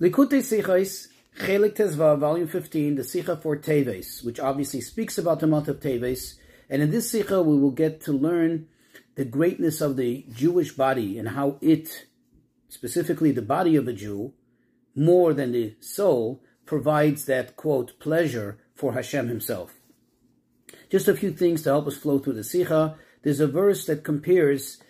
Likutei 0.00 0.44
Sichos, 0.44 1.08
Chelik 1.40 1.74
Tezva, 1.74 2.16
volume 2.16 2.46
15, 2.46 2.94
the 2.94 3.02
Sicha 3.02 3.42
for 3.42 3.56
Teves, 3.56 4.24
which 4.24 4.38
obviously 4.38 4.80
speaks 4.80 5.18
about 5.18 5.40
the 5.40 5.46
month 5.48 5.66
of 5.66 5.80
Teves. 5.80 6.34
And 6.70 6.82
in 6.82 6.92
this 6.92 7.12
Sicha, 7.12 7.44
we 7.44 7.58
will 7.58 7.72
get 7.72 8.00
to 8.02 8.12
learn 8.12 8.68
the 9.16 9.24
greatness 9.24 9.80
of 9.80 9.96
the 9.96 10.24
Jewish 10.32 10.70
body 10.70 11.18
and 11.18 11.30
how 11.30 11.58
it, 11.60 12.06
specifically 12.68 13.32
the 13.32 13.42
body 13.42 13.74
of 13.74 13.88
a 13.88 13.92
Jew, 13.92 14.34
more 14.94 15.34
than 15.34 15.50
the 15.50 15.74
soul, 15.80 16.44
provides 16.64 17.24
that, 17.24 17.56
quote, 17.56 17.98
pleasure 17.98 18.58
for 18.76 18.92
Hashem 18.92 19.26
himself. 19.26 19.74
Just 20.90 21.08
a 21.08 21.16
few 21.16 21.32
things 21.32 21.62
to 21.62 21.70
help 21.70 21.88
us 21.88 21.96
flow 21.96 22.20
through 22.20 22.34
the 22.34 22.42
Sicha. 22.42 22.94
There's 23.24 23.40
a 23.40 23.48
verse 23.48 23.84
that 23.86 24.04
compares 24.04 24.80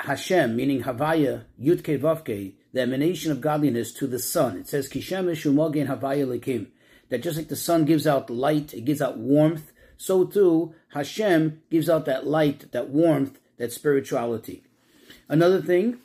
Hashem, 0.00 0.54
meaning 0.54 0.82
Havaya, 0.82 1.44
Yudke 1.58 1.98
Vavke, 1.98 2.56
the 2.74 2.82
emanation 2.82 3.30
of 3.30 3.40
godliness, 3.40 3.92
to 3.92 4.06
the 4.06 4.18
sun. 4.18 4.58
It 4.58 4.68
says, 4.68 4.88
Kishemesh 4.90 5.50
Umogen 5.50 5.86
Havaya 5.86 6.26
Lekim. 6.26 6.66
That 7.08 7.22
just 7.22 7.38
like 7.38 7.48
the 7.48 7.56
sun 7.56 7.84
gives 7.84 8.06
out 8.06 8.28
light, 8.28 8.74
it 8.74 8.84
gives 8.84 9.00
out 9.00 9.16
warmth, 9.16 9.72
so 9.96 10.24
too 10.24 10.74
Hashem 10.88 11.62
gives 11.70 11.88
out 11.88 12.04
that 12.06 12.26
light, 12.26 12.72
that 12.72 12.90
warmth, 12.90 13.38
that 13.58 13.72
spirituality. 13.72 14.64
Another 15.28 15.62
thing, 15.62 15.98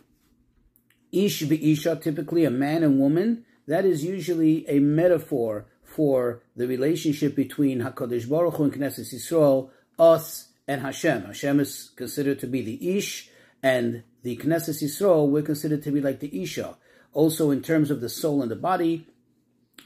Ish 1.11 1.41
be 1.43 1.71
Isha, 1.71 1.95
typically 1.95 2.45
a 2.45 2.51
man 2.51 2.83
and 2.83 2.99
woman, 2.99 3.45
that 3.67 3.83
is 3.85 4.03
usually 4.03 4.67
a 4.69 4.79
metaphor 4.79 5.65
for 5.83 6.43
the 6.55 6.67
relationship 6.67 7.35
between 7.35 7.81
HaKadosh 7.81 8.29
Baruch 8.29 8.55
Hu 8.55 8.65
and 8.65 8.73
Knesset 8.73 9.11
Yisrael, 9.11 9.71
us 9.97 10.49
and 10.67 10.81
Hashem. 10.81 11.23
Hashem 11.23 11.59
is 11.59 11.91
considered 11.95 12.39
to 12.39 12.47
be 12.47 12.61
the 12.61 12.97
Ish, 12.97 13.31
and 13.63 14.03
the 14.23 14.37
Knesset 14.37 14.83
Yisrael 14.83 15.27
we're 15.27 15.41
considered 15.41 15.83
to 15.83 15.91
be 15.91 16.01
like 16.01 16.19
the 16.19 16.41
Isha. 16.41 16.77
Also, 17.13 17.51
in 17.51 17.61
terms 17.61 17.89
of 17.89 18.01
the 18.01 18.09
soul 18.09 18.41
and 18.41 18.51
the 18.51 18.55
body, 18.55 19.07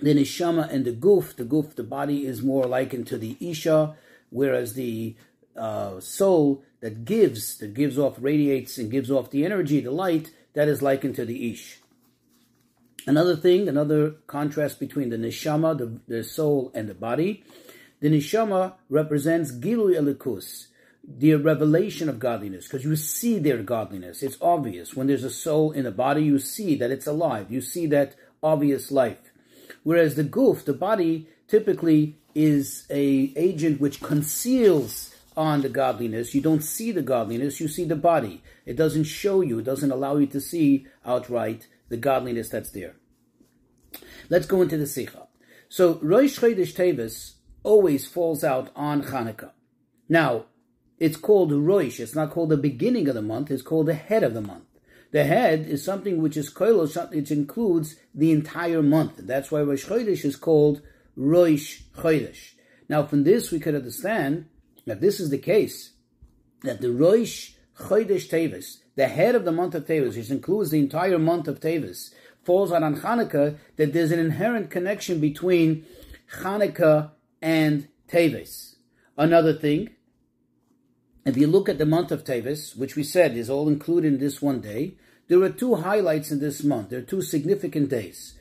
the 0.02 0.14
Neshama 0.14 0.70
and 0.72 0.86
the 0.86 0.92
Guf, 0.92 1.36
the 1.36 1.46
Guf, 1.46 1.76
the 1.76 1.84
body 1.84 2.26
is 2.26 2.42
more 2.42 2.66
likened 2.66 3.08
to 3.08 3.18
the 3.18 3.38
Isha, 3.40 3.96
whereas 4.30 4.74
the 4.74 5.16
uh, 5.56 6.00
soul 6.00 6.64
that 6.82 7.06
gives, 7.06 7.58
that 7.60 7.74
gives 7.74 7.98
off, 7.98 8.18
radiates 8.20 8.78
and 8.78 8.92
gives 8.92 9.10
off 9.12 9.30
the 9.30 9.46
energy, 9.46 9.80
the 9.80 9.92
light, 9.92 10.32
that 10.54 10.68
is 10.68 10.82
likened 10.82 11.16
to 11.16 11.26
the 11.26 11.52
Ish. 11.52 11.80
Another 13.06 13.36
thing, 13.36 13.68
another 13.68 14.12
contrast 14.28 14.80
between 14.80 15.10
the 15.10 15.18
neshama, 15.18 15.78
the, 15.78 16.00
the 16.08 16.24
soul, 16.24 16.72
and 16.74 16.88
the 16.88 16.94
body. 16.94 17.44
The 18.00 18.10
neshama 18.10 18.76
represents 18.90 19.52
gilui 19.52 19.96
Elokus, 19.96 20.68
the 21.06 21.36
revelation 21.36 22.08
of 22.08 22.20
godliness, 22.20 22.68
because 22.68 22.86
you 22.86 22.96
see 22.96 23.40
their 23.40 23.62
godliness. 23.62 24.24
It's 24.24 24.38
obvious. 24.42 24.96
When 24.96 25.08
there's 25.08 25.24
a 25.24 25.30
soul 25.30 25.72
in 25.72 25.86
a 25.86 25.92
body, 25.92 26.24
you 26.24 26.40
see 26.40 26.76
that 26.76 26.92
it's 26.92 27.08
alive. 27.08 27.52
You 27.52 27.62
see 27.62 27.86
that 27.88 28.16
obvious 28.42 28.92
life. 28.92 29.32
Whereas 29.84 30.16
the 30.16 30.24
guf, 30.24 30.64
the 30.64 30.74
body, 30.74 31.28
typically 31.48 32.18
is 32.34 32.86
a 32.90 33.34
agent 33.36 33.82
which 33.82 34.02
conceals 34.02 35.14
on 35.36 35.62
the 35.62 35.70
godliness. 35.70 36.34
You 36.34 36.42
don't 36.42 36.64
see 36.64 36.92
the 36.92 37.02
godliness, 37.02 37.60
you 37.60 37.68
see 37.68 37.86
the 37.86 37.96
body. 37.96 38.42
It 38.66 38.76
doesn't 38.76 39.06
show 39.06 39.42
you, 39.42 39.60
it 39.60 39.66
doesn't 39.66 39.92
allow 39.92 40.18
you 40.18 40.28
to 40.28 40.40
see 40.42 40.88
outright 41.06 41.68
the 41.90 41.98
godliness 41.98 42.50
that's 42.50 42.72
there. 42.72 42.96
Let's 44.30 44.48
go 44.48 44.62
into 44.62 44.78
the 44.78 44.86
Sicha. 44.86 45.28
So 45.70 46.00
Rosh 46.02 46.40
Chodesh 46.40 46.74
Tevis 46.74 47.36
always 47.64 48.08
falls 48.08 48.44
out 48.44 48.72
on 48.76 49.04
Hanukkah. 49.04 49.52
Now, 50.08 50.46
it's 51.04 51.18
called 51.18 51.52
Rosh. 51.52 52.00
It's 52.00 52.16
not 52.16 52.32
called 52.32 52.48
the 52.48 52.56
beginning 52.56 53.10
of 53.10 53.16
the 53.16 53.22
month. 53.22 53.52
It's 53.52 53.62
called 53.62 53.88
the 53.88 53.94
head 53.94 54.24
of 54.24 54.34
the 54.34 54.40
month. 54.40 54.64
The 55.12 55.26
head 55.26 55.68
is 55.68 55.84
something 55.84 56.22
which 56.22 56.38
is 56.38 56.50
koilos, 56.50 56.96
which 57.14 57.30
includes 57.30 57.98
the 58.16 58.32
entire 58.32 58.82
month. 58.82 59.18
That's 59.18 59.52
why 59.52 59.64
Rosh 59.64 59.86
Chodesh 59.86 60.24
is 60.24 60.38
called 60.38 60.82
Rosh 61.18 61.82
Chodesh. 61.98 62.54
Now, 62.88 63.04
from 63.04 63.26
this 63.26 63.52
we 63.52 63.60
could 63.60 63.76
understand 63.76 64.46
that 64.86 65.02
this 65.02 65.20
is 65.20 65.30
the 65.30 65.38
case, 65.38 65.92
that 66.62 66.80
the 66.80 66.94
Rosh 66.94 67.52
Chodesh 67.78 68.30
Tevis, 68.30 68.78
the 68.96 69.10
head 69.10 69.36
of 69.36 69.44
the 69.44 69.52
month 69.52 69.76
of 69.76 69.86
Tevis, 69.86 70.16
which 70.16 70.30
includes 70.30 70.72
the 70.72 70.80
entire 70.80 71.20
month 71.20 71.50
of 71.50 71.60
Tevis, 71.60 72.14
falls 72.46 72.72
out 72.72 72.82
on 72.82 72.96
Hanukkah, 72.96 73.58
that 73.76 73.92
there's 73.92 74.14
an 74.14 74.20
inherent 74.20 74.70
connection 74.70 75.20
between 75.20 75.86
Hanukkah 76.40 77.12
and 77.42 77.90
Tevis. 78.08 78.78
Another 79.18 79.52
thing, 79.52 79.90
if 81.26 81.38
you 81.38 81.48
look 81.48 81.70
at 81.70 81.78
the 81.78 81.86
month 81.86 82.12
of 82.12 82.24
Tevis, 82.24 82.76
which 82.76 82.96
we 82.96 83.04
said 83.04 83.36
is 83.38 83.50
all 83.50 83.68
included 83.68 84.14
in 84.14 84.20
this 84.20 84.42
one 84.42 84.60
day, 84.60 84.96
there 85.28 85.42
are 85.42 85.50
two 85.50 85.76
highlights 85.76 86.32
in 86.32 86.40
this 86.40 86.64
month. 86.64 86.90
There 86.90 87.00
are 87.00 87.04
two 87.04 87.22
significant 87.22 87.90
days. 87.90 88.34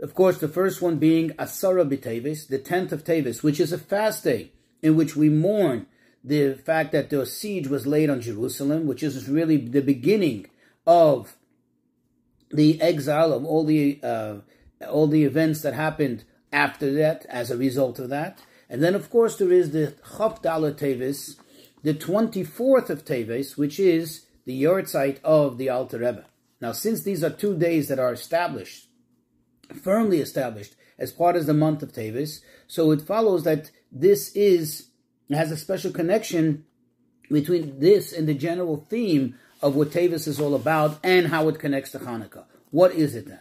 Of 0.00 0.14
course, 0.14 0.38
the 0.38 0.48
first 0.48 0.82
one 0.82 0.96
being 0.96 1.30
Asara 1.30 1.88
B'Tevis, 1.88 2.48
the 2.48 2.58
10th 2.58 2.92
of 2.92 3.04
Tevis, 3.04 3.42
which 3.42 3.60
is 3.60 3.72
a 3.72 3.78
fast 3.78 4.24
day 4.24 4.52
in 4.82 4.96
which 4.96 5.14
we 5.14 5.28
mourn 5.28 5.86
the 6.24 6.54
fact 6.54 6.92
that 6.92 7.10
the 7.10 7.26
siege 7.26 7.68
was 7.68 7.86
laid 7.86 8.10
on 8.10 8.20
Jerusalem, 8.20 8.86
which 8.86 9.02
is 9.02 9.28
really 9.28 9.56
the 9.56 9.82
beginning 9.82 10.46
of 10.86 11.36
the 12.50 12.80
exile 12.80 13.32
of 13.32 13.44
all 13.44 13.64
the 13.64 14.00
uh, 14.02 14.36
all 14.88 15.06
the 15.06 15.24
events 15.24 15.62
that 15.62 15.74
happened 15.74 16.24
after 16.52 16.92
that 16.94 17.24
as 17.26 17.50
a 17.50 17.56
result 17.56 17.98
of 17.98 18.08
that. 18.08 18.40
And 18.68 18.82
then, 18.82 18.94
of 18.94 19.10
course, 19.10 19.36
there 19.36 19.52
is 19.52 19.70
the 19.70 19.94
Chavdala 20.16 20.74
Tevis, 20.74 21.36
the 21.82 21.94
24th 21.94 22.90
of 22.90 23.04
Teves, 23.04 23.56
which 23.56 23.78
is 23.78 24.26
the 24.44 24.62
yahrzeit 24.62 25.20
of 25.22 25.58
the 25.58 25.68
Alter 25.68 25.98
Rebbe. 25.98 26.24
Now, 26.60 26.72
since 26.72 27.02
these 27.02 27.24
are 27.24 27.30
two 27.30 27.56
days 27.56 27.88
that 27.88 27.98
are 27.98 28.12
established, 28.12 28.88
firmly 29.82 30.20
established 30.20 30.76
as 30.98 31.12
part 31.12 31.36
of 31.36 31.46
the 31.46 31.54
month 31.54 31.82
of 31.82 31.92
Teves, 31.92 32.40
so 32.66 32.90
it 32.92 33.02
follows 33.02 33.44
that 33.44 33.70
this 33.90 34.34
is 34.34 34.88
has 35.30 35.50
a 35.50 35.56
special 35.56 35.90
connection 35.90 36.64
between 37.30 37.80
this 37.80 38.12
and 38.12 38.28
the 38.28 38.34
general 38.34 38.86
theme 38.90 39.34
of 39.62 39.74
what 39.74 39.90
Teves 39.90 40.28
is 40.28 40.38
all 40.38 40.54
about 40.54 40.98
and 41.02 41.28
how 41.28 41.48
it 41.48 41.58
connects 41.58 41.92
to 41.92 41.98
Hanukkah. 41.98 42.44
What 42.70 42.92
is 42.92 43.14
it 43.14 43.26
then? 43.26 43.40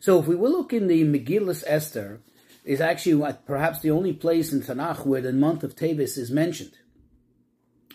So, 0.00 0.20
if 0.20 0.26
we 0.26 0.36
will 0.36 0.52
look 0.52 0.72
in 0.72 0.86
the 0.86 1.02
Megillah 1.04 1.64
Esther, 1.66 2.20
is 2.64 2.80
actually 2.82 3.22
uh, 3.22 3.32
perhaps 3.46 3.80
the 3.80 3.90
only 3.90 4.12
place 4.12 4.52
in 4.52 4.60
Tanakh 4.60 5.06
where 5.06 5.22
the 5.22 5.32
month 5.32 5.64
of 5.64 5.74
Teves 5.74 6.18
is 6.18 6.30
mentioned 6.30 6.72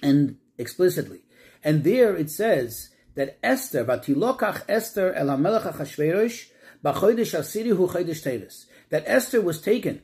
and 0.04 0.38
explicitly. 0.58 1.22
And 1.64 1.84
there 1.84 2.16
it 2.16 2.30
says 2.30 2.90
that 3.16 3.40
Esther, 3.42 3.86
Vatilokach 3.86 4.64
Esther 4.68 5.14
el 5.14 5.28
HaMelech 5.28 5.74
HaChashverosh, 5.74 6.48
B'chodesh 6.84 7.40
Asiri 7.40 7.76
hu 7.76 7.88
Chodesh 7.88 8.24
Teves. 8.24 8.66
That 8.90 9.04
Esther 9.08 9.42
was 9.42 9.62
taken 9.62 10.02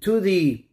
to 0.00 0.20
the 0.20 0.64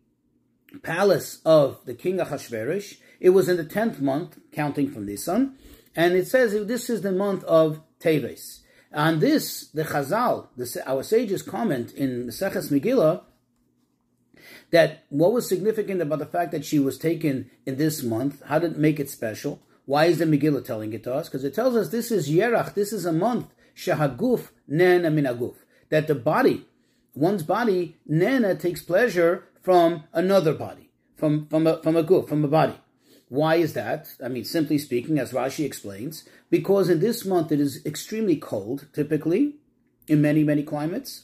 palace 0.83 1.41
of 1.45 1.83
the 1.85 1.93
king 1.93 2.17
Achashverosh. 2.17 2.97
It 3.19 3.31
was 3.31 3.49
in 3.49 3.57
the 3.57 3.66
tenth 3.66 3.99
month, 3.99 4.37
counting 4.51 4.91
from 4.91 5.05
Nisan, 5.05 5.57
and 5.95 6.13
it 6.13 6.27
says 6.27 6.53
this 6.67 6.89
is 6.89 7.01
the 7.01 7.11
month 7.11 7.43
of 7.45 7.81
Teves. 7.99 8.59
On 8.93 9.19
this, 9.19 9.67
the 9.73 9.83
Chazal, 9.83 10.47
the, 10.55 10.83
our 10.85 11.03
sages 11.03 11.41
comment 11.41 11.93
in 11.93 12.27
the 12.27 12.31
Seches 12.31 12.71
Megillah 12.71 13.23
that 14.72 15.03
what 15.09 15.34
was 15.34 15.47
significant 15.47 16.02
about 16.02 16.19
the 16.19 16.25
fact 16.25 16.52
that 16.52 16.66
she 16.66 16.80
was 16.80 16.97
taken 16.97 17.50
in 17.66 17.78
this 17.78 18.03
month, 18.03 18.41
how 18.46 18.59
did 18.59 18.74
it 18.74 18.78
make 18.78 19.00
it 19.00 19.09
special? 19.09 19.62
Why 19.85 20.06
is 20.06 20.19
the 20.19 20.25
Megillah 20.25 20.66
telling 20.66 20.94
it 20.94 21.03
to 21.06 21.13
us? 21.13 21.30
Because 21.30 21.44
it 21.44 21.53
tells 21.53 21.75
us 21.75 21.90
this 21.90 22.12
is 22.12 22.30
Yerach, 22.30 22.74
this 22.74 22.91
is 22.91 23.06
a 23.06 23.13
month, 23.13 23.53
Shahaguf 23.75 24.50
Nena 24.68 25.09
Minaguf, 25.09 25.56
that 25.90 26.08
the 26.08 26.16
body, 26.16 26.66
one's 27.16 27.44
body, 27.44 27.96
Nena 28.06 28.56
takes 28.56 28.81
pleasure 28.81 29.46
from 29.62 30.03
another 30.12 30.53
body, 30.53 30.90
from, 31.16 31.47
from, 31.47 31.68
a, 31.68 31.81
from 31.81 31.96
a 31.96 32.03
guf, 32.03 32.28
from 32.28 32.44
a 32.44 32.47
body. 32.47 32.75
Why 33.29 33.56
is 33.56 33.74
that? 33.74 34.08
I 34.24 34.29
mean, 34.29 34.46
simply 34.46 34.78
speaking, 34.78 35.19
as 35.19 35.34
Rashi 35.34 35.66
explains, 35.66 36.28
because 36.50 36.90
in 36.90 37.00
this 37.00 37.25
month 37.25 37.52
it 37.52 37.59
is 37.59 37.85
extremely 37.85 38.38
cold, 38.38 38.88
typically, 38.94 39.56
in 40.08 40.22
many, 40.22 40.44
many 40.44 40.64
climates. 40.64 41.23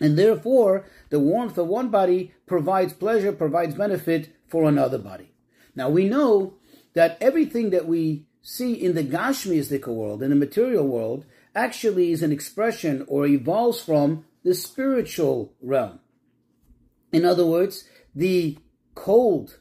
And 0.00 0.18
therefore, 0.18 0.86
the 1.10 1.18
warmth 1.18 1.58
of 1.58 1.66
one 1.66 1.88
body 1.88 2.32
provides 2.46 2.92
pleasure, 2.92 3.32
provides 3.32 3.74
benefit 3.74 4.34
for 4.46 4.64
another 4.64 4.98
body. 4.98 5.32
Now 5.74 5.90
we 5.90 6.08
know 6.08 6.54
that 6.94 7.18
everything 7.20 7.70
that 7.70 7.86
we 7.86 8.26
see 8.42 8.72
in 8.72 8.94
the 8.94 9.04
Gashmiistic 9.04 9.86
world, 9.86 10.22
in 10.22 10.30
the 10.30 10.36
material 10.36 10.86
world, 10.86 11.24
actually 11.54 12.12
is 12.12 12.22
an 12.22 12.32
expression 12.32 13.04
or 13.08 13.26
evolves 13.26 13.80
from 13.80 14.24
the 14.44 14.54
spiritual 14.54 15.52
realm. 15.60 16.00
In 17.12 17.24
other 17.24 17.44
words, 17.44 17.84
the 18.14 18.58
cold, 18.94 19.58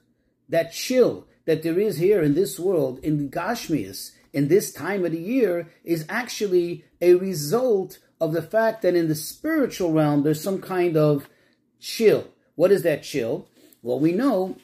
that 0.50 0.72
chill 0.72 1.28
that 1.46 1.64
there 1.64 1.80
is 1.80 1.98
here 1.98 2.22
in 2.22 2.36
this 2.36 2.60
world, 2.60 3.00
in 3.00 3.30
Gashmias, 3.30 4.12
in 4.34 4.48
this 4.48 4.72
time 4.74 5.06
of 5.06 5.12
the 5.12 5.22
year, 5.22 5.70
is 5.84 6.06
actually 6.10 6.86
a 7.02 7.16
result 7.16 8.00
of 8.20 8.34
the 8.34 8.42
fact 8.42 8.82
that 8.82 8.96
in 8.96 9.08
the 9.08 9.16
spiritual 9.16 9.92
realm 9.92 10.24
there's 10.24 10.42
some 10.42 10.62
kind 10.62 10.98
of 10.98 11.30
chill. 11.80 12.28
What 12.56 12.72
is 12.72 12.84
that 12.84 13.04
chill? 13.04 13.48
Well, 13.82 14.00
we 14.00 14.12
know 14.12 14.58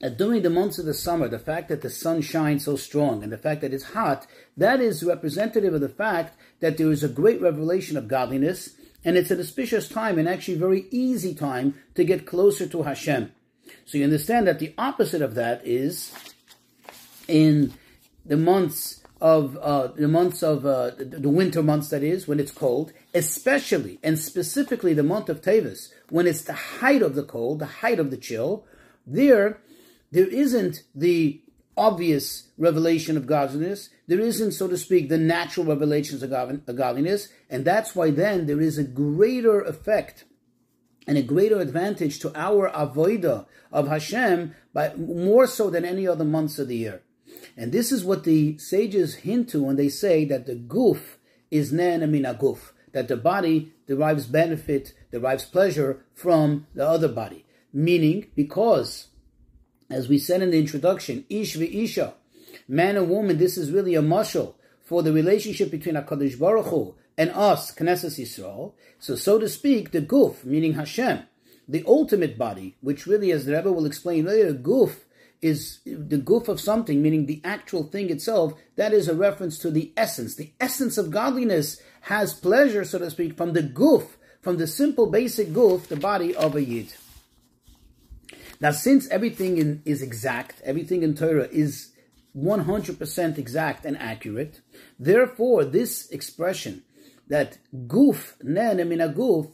that 0.00 0.16
during 0.16 0.42
the 0.42 0.50
months 0.50 0.78
of 0.78 0.86
the 0.86 0.94
summer, 0.94 1.28
the 1.28 1.38
fact 1.38 1.68
that 1.68 1.82
the 1.82 1.90
sun 1.90 2.22
shines 2.22 2.64
so 2.64 2.76
strong 2.76 3.22
and 3.22 3.32
the 3.32 3.38
fact 3.38 3.60
that 3.60 3.74
it's 3.74 3.84
hot, 3.84 4.26
that 4.56 4.80
is 4.80 5.02
representative 5.02 5.74
of 5.74 5.80
the 5.80 5.88
fact 5.88 6.36
that 6.60 6.78
there 6.78 6.90
is 6.90 7.02
a 7.02 7.08
great 7.08 7.40
revelation 7.40 7.96
of 7.96 8.08
godliness 8.08 8.70
and 9.04 9.16
it's 9.16 9.30
an 9.30 9.40
auspicious 9.40 9.88
time 9.88 10.18
and 10.18 10.28
actually 10.28 10.56
very 10.56 10.86
easy 10.90 11.34
time 11.34 11.74
to 11.94 12.04
get 12.04 12.26
closer 12.26 12.66
to 12.66 12.82
Hashem. 12.82 13.32
So 13.86 13.98
you 13.98 14.04
understand 14.04 14.46
that 14.46 14.58
the 14.58 14.74
opposite 14.78 15.22
of 15.22 15.34
that 15.34 15.66
is 15.66 16.12
in 17.26 17.72
the 18.24 18.36
months 18.36 19.02
of 19.20 19.56
uh, 19.56 19.88
the 19.88 20.08
months 20.08 20.42
of 20.42 20.64
uh, 20.64 20.92
the 20.96 21.28
winter 21.28 21.62
months 21.62 21.88
that 21.90 22.02
is 22.02 22.28
when 22.28 22.38
it's 22.38 22.52
cold, 22.52 22.92
especially 23.14 23.98
and 24.02 24.18
specifically 24.18 24.94
the 24.94 25.02
month 25.02 25.28
of 25.28 25.40
Tavis 25.40 25.88
when 26.10 26.26
it's 26.26 26.42
the 26.42 26.52
height 26.52 27.02
of 27.02 27.14
the 27.14 27.22
cold, 27.22 27.58
the 27.58 27.66
height 27.66 27.98
of 27.98 28.10
the 28.10 28.16
chill. 28.16 28.64
There, 29.06 29.60
there 30.12 30.26
isn't 30.26 30.82
the 30.94 31.42
obvious 31.76 32.48
revelation 32.58 33.16
of 33.16 33.26
godliness. 33.26 33.88
There 34.06 34.20
isn't, 34.20 34.52
so 34.52 34.68
to 34.68 34.76
speak, 34.76 35.08
the 35.08 35.18
natural 35.18 35.66
revelations 35.66 36.22
of 36.22 36.30
godliness, 36.30 37.28
and 37.48 37.64
that's 37.64 37.94
why 37.94 38.10
then 38.10 38.46
there 38.46 38.60
is 38.60 38.78
a 38.78 38.84
greater 38.84 39.60
effect 39.60 40.24
and 41.06 41.16
a 41.16 41.22
greater 41.22 41.60
advantage 41.60 42.18
to 42.18 42.32
our 42.38 42.70
avoida 42.70 43.46
of 43.72 43.88
Hashem, 43.88 44.54
by 44.74 44.94
more 44.94 45.46
so 45.46 45.70
than 45.70 45.84
any 45.84 46.06
other 46.06 46.24
months 46.24 46.58
of 46.58 46.68
the 46.68 46.76
year. 46.76 47.02
And 47.56 47.72
this 47.72 47.90
is 47.92 48.04
what 48.04 48.24
the 48.24 48.58
sages 48.58 49.16
hint 49.16 49.48
to 49.50 49.62
when 49.62 49.76
they 49.76 49.88
say 49.88 50.24
that 50.26 50.46
the 50.46 50.54
guf 50.54 51.16
is 51.50 51.72
nen 51.72 52.02
amina 52.02 52.34
guf, 52.34 52.72
that 52.92 53.08
the 53.08 53.16
body 53.16 53.72
derives 53.86 54.26
benefit, 54.26 54.94
derives 55.10 55.44
pleasure 55.44 56.04
from 56.14 56.66
the 56.74 56.86
other 56.86 57.08
body. 57.08 57.44
Meaning, 57.72 58.26
because 58.34 59.08
as 59.90 60.08
we 60.08 60.18
said 60.18 60.42
in 60.42 60.50
the 60.50 60.58
introduction, 60.58 61.24
ish 61.28 61.56
isha, 61.56 62.14
man 62.66 62.96
and 62.96 63.08
woman, 63.08 63.38
this 63.38 63.56
is 63.56 63.72
really 63.72 63.94
a 63.94 64.02
mushal 64.02 64.54
for 64.82 65.02
the 65.02 65.12
relationship 65.12 65.70
between 65.70 65.94
HaKadosh 65.94 66.38
Baruch 66.38 66.66
Hu 66.66 66.94
and 67.16 67.30
us, 67.30 67.74
Knesset 67.74 68.18
Yisrael. 68.18 68.74
So, 68.98 69.16
so 69.16 69.38
to 69.38 69.48
speak, 69.48 69.90
the 69.90 70.00
guf, 70.00 70.44
meaning 70.44 70.74
Hashem, 70.74 71.24
the 71.66 71.84
ultimate 71.86 72.38
body, 72.38 72.76
which 72.80 73.06
really, 73.06 73.32
as 73.32 73.44
the 73.44 73.54
Rebbe 73.54 73.72
will 73.72 73.86
explain 73.86 74.26
later, 74.26 74.54
guf 74.54 75.00
is 75.40 75.80
the 75.84 76.18
guf 76.18 76.48
of 76.48 76.60
something, 76.60 77.00
meaning 77.00 77.26
the 77.26 77.40
actual 77.44 77.84
thing 77.84 78.10
itself, 78.10 78.54
that 78.76 78.92
is 78.92 79.08
a 79.08 79.14
reference 79.14 79.58
to 79.58 79.70
the 79.70 79.92
essence. 79.96 80.34
The 80.34 80.52
essence 80.60 80.98
of 80.98 81.10
godliness 81.10 81.80
has 82.02 82.34
pleasure, 82.34 82.84
so 82.84 82.98
to 82.98 83.10
speak, 83.10 83.36
from 83.36 83.52
the 83.52 83.62
guf, 83.62 84.06
from 84.42 84.56
the 84.56 84.66
simple 84.66 85.06
basic 85.06 85.48
guf, 85.48 85.86
the 85.86 85.96
body 85.96 86.34
of 86.34 86.56
a 86.56 86.62
yid. 86.62 86.92
Now, 88.60 88.72
since 88.72 89.08
everything 89.08 89.58
in, 89.58 89.82
is 89.84 90.02
exact, 90.02 90.60
everything 90.64 91.02
in 91.02 91.14
Torah 91.14 91.48
is 91.50 91.92
100% 92.36 93.38
exact 93.38 93.84
and 93.84 93.96
accurate, 93.98 94.60
therefore, 94.98 95.64
this 95.64 96.08
expression 96.10 96.82
that 97.28 97.58
guf, 97.86 98.34
nen, 98.42 98.78
emina 98.78 99.14
guf, 99.14 99.50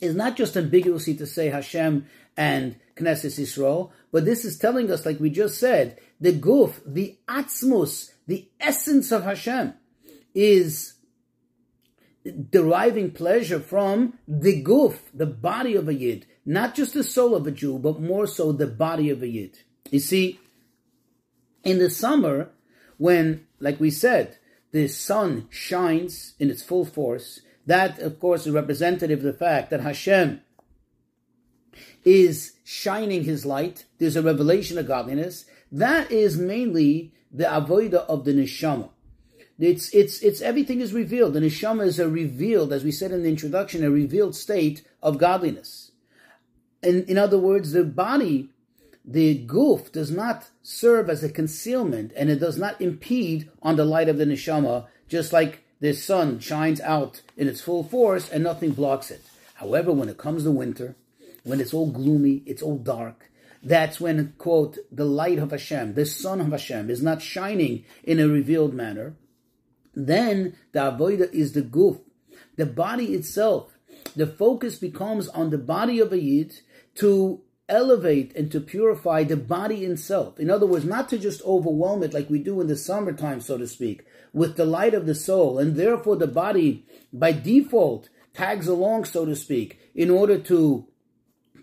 is 0.00 0.14
not 0.14 0.36
just 0.36 0.56
ambiguously 0.56 1.14
to 1.16 1.26
say 1.26 1.48
Hashem 1.48 2.06
and 2.36 2.76
Knesset 2.96 3.38
Yisrael, 3.38 3.90
but 4.14 4.24
this 4.24 4.44
is 4.44 4.56
telling 4.56 4.92
us, 4.92 5.04
like 5.04 5.18
we 5.18 5.28
just 5.28 5.58
said, 5.58 5.98
the 6.20 6.32
guf, 6.32 6.80
the 6.86 7.18
atzmus, 7.28 8.12
the 8.28 8.48
essence 8.60 9.10
of 9.10 9.24
Hashem, 9.24 9.74
is 10.36 10.94
deriving 12.48 13.10
pleasure 13.10 13.58
from 13.58 14.16
the 14.28 14.62
guf, 14.62 14.98
the 15.12 15.26
body 15.26 15.74
of 15.74 15.88
a 15.88 15.94
yid, 15.94 16.26
not 16.46 16.76
just 16.76 16.94
the 16.94 17.02
soul 17.02 17.34
of 17.34 17.44
a 17.48 17.50
Jew, 17.50 17.76
but 17.76 18.00
more 18.00 18.28
so 18.28 18.52
the 18.52 18.68
body 18.68 19.10
of 19.10 19.20
a 19.20 19.26
Yid. 19.26 19.58
You 19.90 19.98
see, 19.98 20.38
in 21.64 21.80
the 21.80 21.90
summer, 21.90 22.50
when, 22.98 23.48
like 23.58 23.80
we 23.80 23.90
said, 23.90 24.38
the 24.70 24.86
sun 24.86 25.48
shines 25.50 26.34
in 26.38 26.50
its 26.50 26.62
full 26.62 26.84
force, 26.84 27.40
that, 27.66 27.98
of 27.98 28.20
course, 28.20 28.46
is 28.46 28.52
representative 28.52 29.18
of 29.18 29.24
the 29.24 29.32
fact 29.32 29.70
that 29.70 29.80
Hashem 29.80 30.40
is 32.04 32.52
shining 32.64 33.24
his 33.24 33.44
light. 33.44 33.84
There's 33.98 34.16
a 34.16 34.22
revelation 34.22 34.78
of 34.78 34.86
godliness. 34.86 35.44
That 35.70 36.10
is 36.10 36.38
mainly 36.38 37.12
the 37.32 37.44
avoida 37.44 38.06
of 38.06 38.24
the 38.24 38.32
neshama. 38.32 38.90
It's, 39.58 39.94
it's, 39.94 40.20
it's, 40.20 40.40
everything 40.40 40.80
is 40.80 40.92
revealed. 40.92 41.34
The 41.34 41.40
neshama 41.40 41.86
is 41.86 41.98
a 41.98 42.08
revealed, 42.08 42.72
as 42.72 42.84
we 42.84 42.90
said 42.90 43.12
in 43.12 43.22
the 43.22 43.28
introduction, 43.28 43.84
a 43.84 43.90
revealed 43.90 44.34
state 44.34 44.86
of 45.02 45.18
godliness. 45.18 45.92
In, 46.82 47.04
in 47.04 47.18
other 47.18 47.38
words, 47.38 47.72
the 47.72 47.84
body, 47.84 48.50
the 49.04 49.46
guf, 49.46 49.92
does 49.92 50.10
not 50.10 50.50
serve 50.62 51.08
as 51.08 51.22
a 51.22 51.28
concealment 51.28 52.12
and 52.16 52.30
it 52.30 52.40
does 52.40 52.58
not 52.58 52.80
impede 52.80 53.50
on 53.62 53.76
the 53.76 53.84
light 53.84 54.08
of 54.08 54.18
the 54.18 54.24
neshama, 54.24 54.86
just 55.08 55.32
like 55.32 55.64
the 55.80 55.92
sun 55.92 56.40
shines 56.40 56.80
out 56.80 57.22
in 57.36 57.48
its 57.48 57.60
full 57.60 57.84
force 57.84 58.28
and 58.28 58.42
nothing 58.42 58.72
blocks 58.72 59.10
it. 59.10 59.22
However, 59.54 59.92
when 59.92 60.08
it 60.08 60.18
comes 60.18 60.44
to 60.44 60.50
winter, 60.50 60.96
when 61.44 61.60
it's 61.60 61.72
all 61.72 61.90
gloomy, 61.90 62.42
it's 62.46 62.62
all 62.62 62.78
dark, 62.78 63.30
that's 63.64 63.98
when, 63.98 64.34
quote, 64.36 64.76
the 64.92 65.06
light 65.06 65.38
of 65.38 65.50
Hashem, 65.50 65.94
the 65.94 66.04
sun 66.04 66.40
of 66.40 66.50
Hashem, 66.50 66.90
is 66.90 67.02
not 67.02 67.22
shining 67.22 67.84
in 68.02 68.20
a 68.20 68.28
revealed 68.28 68.74
manner. 68.74 69.16
Then 69.94 70.56
the 70.72 70.80
avoida 70.80 71.32
is 71.32 71.52
the 71.52 71.62
guf, 71.62 72.00
the 72.56 72.66
body 72.66 73.14
itself. 73.14 73.78
The 74.14 74.26
focus 74.26 74.76
becomes 74.76 75.28
on 75.28 75.48
the 75.48 75.58
body 75.58 75.98
of 75.98 76.12
a 76.12 76.20
yid 76.20 76.60
to 76.96 77.40
elevate 77.66 78.36
and 78.36 78.52
to 78.52 78.60
purify 78.60 79.24
the 79.24 79.36
body 79.38 79.84
itself. 79.86 80.38
In 80.38 80.50
other 80.50 80.66
words, 80.66 80.84
not 80.84 81.08
to 81.08 81.18
just 81.18 81.40
overwhelm 81.42 82.02
it 82.02 82.12
like 82.12 82.28
we 82.28 82.40
do 82.40 82.60
in 82.60 82.66
the 82.66 82.76
summertime, 82.76 83.40
so 83.40 83.56
to 83.56 83.66
speak, 83.66 84.04
with 84.34 84.56
the 84.56 84.66
light 84.66 84.92
of 84.92 85.06
the 85.06 85.14
soul, 85.14 85.58
and 85.58 85.74
therefore 85.74 86.16
the 86.16 86.26
body 86.26 86.84
by 87.12 87.32
default 87.32 88.10
tags 88.34 88.68
along, 88.68 89.06
so 89.06 89.24
to 89.24 89.34
speak, 89.34 89.80
in 89.94 90.10
order 90.10 90.38
to 90.38 90.86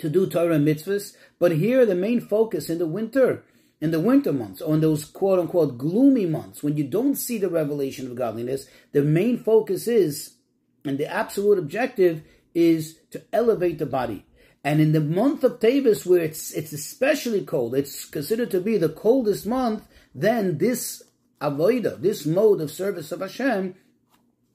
to 0.02 0.10
do 0.10 0.28
Torah 0.28 0.60
mitzvahs. 0.60 1.16
But 1.40 1.54
here, 1.54 1.86
the 1.86 1.96
main 1.96 2.20
focus 2.22 2.70
in 2.70 2.78
the 2.78 2.86
winter, 2.86 3.44
in 3.80 3.92
the 3.92 4.00
winter 4.00 4.34
months, 4.34 4.62
or 4.62 4.76
in 4.76 4.82
those 4.82 5.06
quote 5.06 5.40
unquote 5.40 5.78
gloomy 5.78 6.26
months, 6.26 6.62
when 6.62 6.78
you 6.78 6.84
don't 6.84 7.16
see 7.16 7.38
the 7.38 7.50
revelation 7.50 8.08
of 8.08 8.16
godliness, 8.16 8.68
the 8.92 9.02
main 9.02 9.38
focus 9.44 9.88
is, 9.88 10.36
and 10.84 10.98
the 10.98 11.08
absolute 11.08 11.58
objective 11.58 12.24
is 12.54 12.98
to 13.12 13.24
elevate 13.32 13.80
the 13.80 13.86
body 13.86 14.26
and 14.64 14.80
in 14.80 14.92
the 14.92 15.02
month 15.02 15.44
of 15.44 15.60
Tavis, 15.60 16.06
where 16.06 16.22
it's 16.22 16.52
it's 16.54 16.72
especially 16.72 17.44
cold, 17.44 17.74
it's 17.74 18.06
considered 18.06 18.52
to 18.52 18.62
be 18.62 18.78
the 18.78 18.90
coldest 18.90 19.48
month. 19.48 19.88
Then 20.14 20.60
this 20.60 21.02
avoida, 21.40 22.00
this 22.00 22.26
mode 22.26 22.62
of 22.62 22.70
service 22.70 23.12
of 23.12 23.22
Hashem, 23.22 23.76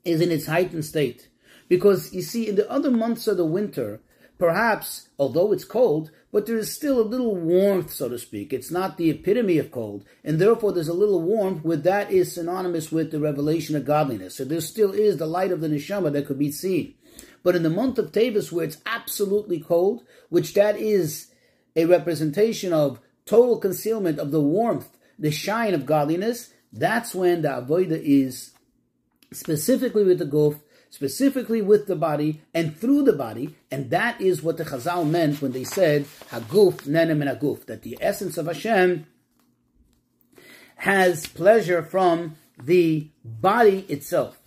is 0.04 0.20
in 0.20 0.31
its 0.31 0.46
heightened 0.46 0.84
state. 0.84 1.28
Because 1.69 2.14
you 2.14 2.22
see, 2.22 2.49
in 2.49 2.54
the 2.54 2.70
other 2.70 2.92
months 2.92 3.26
of 3.26 3.37
the 3.37 3.44
winter, 3.44 4.00
perhaps 4.38 5.09
although 5.19 5.52
it's 5.52 5.64
cold, 5.64 6.11
but 6.33 6.47
there 6.47 6.59
is 6.59 6.73
still 6.73 7.00
a 7.00 7.02
little 7.02 7.35
warmth, 7.35 7.93
so 7.93 8.09
to 8.09 8.19
speak. 8.19 8.52
It's 8.52 8.71
not 8.71 8.97
the 8.97 9.11
epitome 9.11 9.59
of 9.59 9.71
cold, 9.71 10.05
and 10.23 10.38
therefore 10.38 10.73
there's 10.73 10.88
a 10.88 10.95
little 10.95 11.23
warmth. 11.23 11.64
Where 11.64 11.76
that 11.78 12.11
is 12.11 12.35
synonymous 12.35 12.93
with 12.93 13.11
the 13.11 13.21
revelation 13.21 13.76
of 13.76 13.85
godliness. 13.85 14.37
So 14.37 14.45
there 14.45 14.61
still 14.61 14.93
is 14.93 15.16
the 15.16 15.26
light 15.26 15.52
of 15.52 15.61
the 15.61 15.69
neshama 15.69 16.12
that 16.12 16.26
could 16.26 16.38
be 16.38 16.52
seen. 16.52 16.95
But 17.43 17.57
in 17.57 17.62
the 17.62 17.71
month 17.71 17.99
of 17.99 18.12
Tavis, 18.12 18.50
where 18.50 18.64
it's 18.64 18.83
absolutely 18.85 19.61
cold, 19.61 20.02
which 20.28 20.55
that 20.55 20.76
is 20.76 21.28
a 21.76 21.85
representation 21.85 22.73
of 22.73 23.00
total 23.25 23.59
concealment 23.59 24.19
of 24.19 24.31
the 24.31 24.40
warmth, 24.40 24.88
the 25.19 25.31
shine 25.31 25.73
of 25.73 25.87
godliness, 25.87 26.52
that's 26.73 27.14
when 27.14 27.43
the 27.43 27.49
avoida 27.49 28.00
is 28.02 28.52
specifically 29.33 30.05
with 30.05 30.19
the 30.19 30.26
guf, 30.26 30.61
specifically 30.90 31.62
with 31.62 31.87
the 31.87 31.97
body 31.97 32.43
and 32.55 32.76
through 32.76 33.02
the 33.02 33.12
body, 33.12 33.57
and 33.71 33.90
that 33.90 34.21
is 34.21 34.43
what 34.43 34.57
the 34.57 34.64
Chazal 34.64 35.09
meant 35.09 35.43
when 35.43 35.52
they 35.52 35.64
said 35.64 36.05
haguf 36.31 36.83
nenem 36.83 37.26
and 37.26 37.40
haguf, 37.40 37.66
that 37.66 37.83
the 37.83 37.99
essence 38.00 38.38
of 38.38 38.47
Hashem 38.47 39.07
has 40.76 41.26
pleasure 41.26 41.83
from 41.83 42.37
the 42.62 43.11
body 43.25 43.87
itself. 43.88 44.38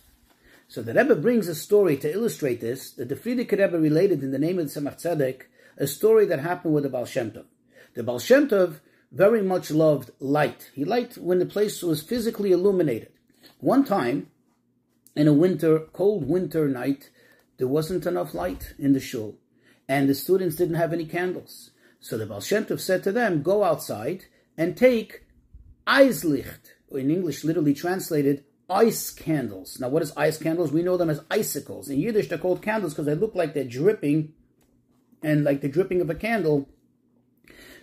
So 0.68 0.82
the 0.82 0.94
Rebbe 0.94 1.16
brings 1.16 1.48
a 1.48 1.54
story 1.54 1.96
to 1.96 2.12
illustrate 2.12 2.60
this 2.60 2.92
that 2.92 3.08
the 3.08 3.16
Frierdiker 3.16 3.58
Rebbe 3.58 3.78
related 3.78 4.22
in 4.22 4.30
the 4.30 4.38
name 4.38 4.58
of 4.58 4.72
the 4.72 4.80
Tzemach 4.80 5.02
Tzedek, 5.02 5.42
a 5.76 5.86
story 5.86 6.26
that 6.26 6.38
happened 6.38 6.74
with 6.74 6.84
the 6.84 6.88
Baal 6.88 7.06
Shem 7.06 7.32
Tov. 7.32 7.46
The 7.94 8.04
Baal 8.04 8.20
Shem 8.20 8.48
Tov 8.48 8.80
very 9.10 9.42
much 9.42 9.70
loved 9.70 10.12
light. 10.20 10.70
He 10.74 10.84
liked 10.84 11.18
when 11.18 11.40
the 11.40 11.46
place 11.46 11.82
was 11.82 12.02
physically 12.02 12.52
illuminated. 12.52 13.10
One 13.58 13.84
time, 13.84 14.29
in 15.16 15.28
a 15.28 15.32
winter, 15.32 15.80
cold 15.92 16.28
winter 16.28 16.68
night, 16.68 17.10
there 17.58 17.68
wasn't 17.68 18.06
enough 18.06 18.34
light 18.34 18.74
in 18.78 18.92
the 18.92 19.00
shul, 19.00 19.36
and 19.88 20.08
the 20.08 20.14
students 20.14 20.56
didn't 20.56 20.76
have 20.76 20.92
any 20.92 21.04
candles. 21.04 21.70
So 22.00 22.16
the 22.16 22.26
Baal 22.26 22.40
Shem 22.40 22.64
Tov 22.64 22.80
said 22.80 23.02
to 23.04 23.12
them, 23.12 23.42
go 23.42 23.64
outside 23.64 24.24
and 24.56 24.76
take 24.76 25.24
Eislicht, 25.86 26.72
in 26.92 27.10
English 27.10 27.44
literally 27.44 27.74
translated, 27.74 28.44
ice 28.68 29.10
candles. 29.10 29.78
Now, 29.80 29.88
what 29.88 30.02
is 30.02 30.12
ice 30.16 30.38
candles? 30.38 30.72
We 30.72 30.82
know 30.82 30.96
them 30.96 31.10
as 31.10 31.20
icicles. 31.30 31.88
In 31.88 31.98
Yiddish, 31.98 32.28
they're 32.28 32.38
called 32.38 32.62
candles 32.62 32.94
because 32.94 33.06
they 33.06 33.14
look 33.14 33.34
like 33.34 33.52
they're 33.52 33.64
dripping 33.64 34.32
and 35.22 35.44
like 35.44 35.60
the 35.60 35.68
dripping 35.68 36.00
of 36.00 36.08
a 36.08 36.14
candle. 36.14 36.68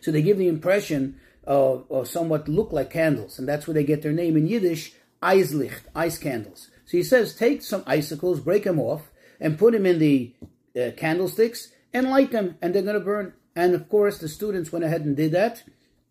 So 0.01 0.11
they 0.11 0.21
give 0.21 0.37
the 0.37 0.47
impression 0.47 1.19
of 1.43 2.07
somewhat 2.07 2.47
look 2.47 2.71
like 2.71 2.89
candles. 2.89 3.37
And 3.37 3.47
that's 3.47 3.67
where 3.67 3.73
they 3.73 3.83
get 3.83 4.01
their 4.01 4.13
name 4.13 4.37
in 4.37 4.47
Yiddish, 4.47 4.93
Eislicht, 5.21 5.81
ice 5.93 6.17
candles. 6.17 6.71
So 6.87 6.97
he 6.97 7.03
says, 7.03 7.35
take 7.35 7.61
some 7.61 7.83
icicles, 7.85 8.39
break 8.39 8.63
them 8.63 8.79
off, 8.79 9.11
and 9.39 9.59
put 9.59 9.73
them 9.73 9.85
in 9.85 9.99
the 9.99 10.33
uh, 10.75 10.91
candlesticks 10.97 11.71
and 11.93 12.09
light 12.09 12.31
them, 12.31 12.57
and 12.61 12.73
they're 12.73 12.81
going 12.81 12.97
to 12.97 13.05
burn. 13.05 13.33
And 13.55 13.75
of 13.75 13.89
course, 13.89 14.17
the 14.17 14.27
students 14.27 14.71
went 14.71 14.85
ahead 14.85 15.01
and 15.01 15.15
did 15.15 15.31
that, 15.33 15.63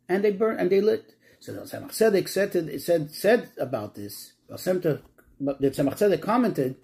and 0.09 0.23
they 0.23 0.33
burned 0.33 0.61
and 0.61 0.71
they 0.71 0.81
lit. 0.81 1.15
So 1.41 1.53
the 1.53 1.61
Tzemach 1.63 1.91
Tzedek 1.91 2.29
said, 2.29 2.81
said, 2.81 3.11
said 3.11 3.51
about 3.59 3.95
this. 3.95 4.33
The 4.49 4.55
Tzemach 4.55 5.97
Tzedek 5.97 6.21
commented 6.21 6.77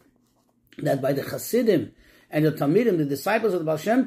that 0.79 1.03
by 1.03 1.13
the 1.13 1.23
Hasidim 1.23 1.93
and 2.31 2.45
the 2.45 2.53
Talmidim, 2.53 2.97
the 2.99 3.05
disciples 3.05 3.53
of 3.53 3.61
the 3.61 3.65
Baal 3.65 3.77
Shem 3.77 4.05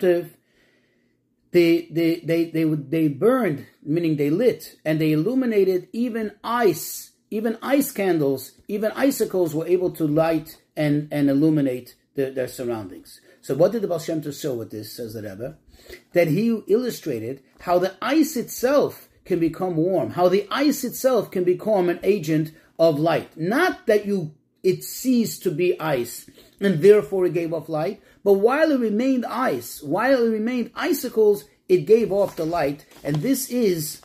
they, 1.51 1.87
they, 1.89 2.19
they, 2.19 2.45
they, 2.49 2.63
they 2.65 3.07
burned, 3.07 3.65
meaning 3.81 4.17
they 4.17 4.29
lit, 4.29 4.75
and 4.83 4.99
they 4.99 5.13
illuminated 5.13 5.87
even 5.93 6.33
ice, 6.43 7.11
even 7.31 7.57
ice 7.61 7.91
candles, 7.91 8.53
even 8.67 8.91
icicles 8.95 9.53
were 9.53 9.67
able 9.67 9.91
to 9.91 10.07
light 10.07 10.61
and, 10.75 11.07
and 11.11 11.29
illuminate 11.29 11.95
the, 12.15 12.31
their 12.31 12.47
surroundings. 12.47 13.19
So 13.41 13.55
what 13.55 13.71
did 13.71 13.81
the 13.81 13.87
Baal 13.87 13.99
Shem 13.99 14.21
Tov 14.21 14.39
show 14.39 14.55
with 14.55 14.71
this, 14.71 14.93
says 14.95 15.13
the 15.13 15.21
Rebbe? 15.21 15.57
That 16.13 16.27
he 16.27 16.49
illustrated 16.67 17.43
how 17.59 17.79
the 17.79 17.95
ice 18.01 18.35
itself 18.35 19.07
can 19.23 19.39
become 19.39 19.75
warm, 19.75 20.11
how 20.11 20.29
the 20.29 20.47
ice 20.49 20.83
itself 20.83 21.31
can 21.31 21.43
become 21.43 21.89
an 21.89 21.99
agent 22.03 22.51
of 22.79 22.99
light. 22.99 23.37
Not 23.37 23.85
that 23.87 24.05
you 24.05 24.33
it 24.63 24.83
ceased 24.83 25.43
to 25.43 25.51
be 25.51 25.79
ice 25.79 26.27
and 26.59 26.81
therefore 26.81 27.27
it 27.27 27.33
gave 27.33 27.53
off 27.53 27.69
light, 27.69 28.01
but 28.23 28.33
while 28.33 28.71
it 28.71 28.79
remained 28.79 29.23
ice, 29.25 29.83
while 29.83 30.25
it 30.25 30.29
remained 30.29 30.71
icicles, 30.73 31.45
it 31.69 31.85
gave 31.85 32.11
off 32.11 32.35
the 32.35 32.45
light. 32.45 32.85
And 33.03 33.17
this 33.17 33.49
is 33.49 34.01